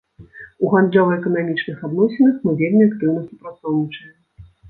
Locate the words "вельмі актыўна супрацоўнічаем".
2.63-4.19